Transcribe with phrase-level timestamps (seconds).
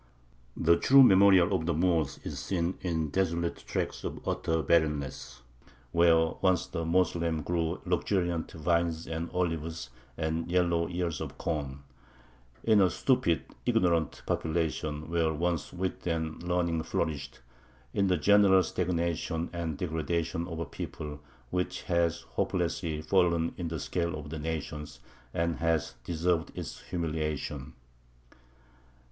[0.57, 5.43] The true memorial of the Moors is seen in desolate tracts of utter barrenness,
[5.91, 11.83] where once the Moslem grew luxuriant vines and olives and yellow ears of corn;
[12.63, 17.41] in a stupid, ignorant population where once wit and learning flourished;
[17.93, 21.19] in the general stagnation and degradation of a people
[21.51, 24.99] which has hopelessly fallen in the scale of the nations,
[25.31, 27.73] and has deserved its humiliation.